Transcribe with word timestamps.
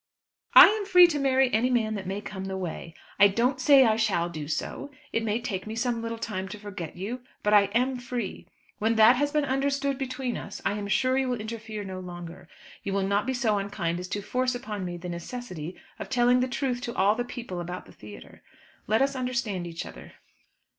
"I 0.55 0.65
am 0.65 0.87
free 0.87 1.05
to 1.05 1.19
marry 1.19 1.53
any 1.53 1.69
man 1.69 1.93
that 1.93 2.07
may 2.07 2.21
come 2.21 2.45
the 2.45 2.57
way. 2.57 2.95
I 3.19 3.27
don't 3.27 3.61
say 3.61 3.85
I 3.85 3.97
shall 3.97 4.29
do 4.29 4.47
so. 4.47 4.89
It 5.13 5.21
may 5.23 5.39
take 5.39 5.67
me 5.67 5.75
some 5.75 6.01
little 6.01 6.17
time 6.17 6.47
to 6.47 6.57
forget 6.57 6.95
you. 6.97 7.21
But 7.43 7.53
I 7.53 7.65
am 7.75 7.97
free. 7.99 8.47
When 8.79 8.95
that 8.95 9.15
has 9.17 9.31
been 9.31 9.45
understood 9.45 9.99
between 9.99 10.37
us 10.37 10.59
I 10.65 10.71
am 10.71 10.87
sure 10.87 11.19
you 11.19 11.29
will 11.29 11.39
interfere 11.39 11.83
no 11.83 11.99
longer; 11.99 12.47
you 12.81 12.93
will 12.93 13.03
not 13.05 13.27
be 13.27 13.35
so 13.35 13.59
unkind 13.59 13.99
as 13.99 14.07
to 14.07 14.23
force 14.23 14.55
upon 14.55 14.85
me 14.85 14.97
the 14.97 15.07
necessity 15.07 15.75
of 15.99 16.09
telling 16.09 16.39
the 16.39 16.47
truth 16.47 16.81
to 16.81 16.95
all 16.95 17.13
the 17.13 17.23
people 17.23 17.59
about 17.61 17.85
the 17.85 17.91
theatre. 17.93 18.41
Let 18.87 19.03
us 19.03 19.15
understand 19.15 19.67
each 19.67 19.85
other." 19.85 20.13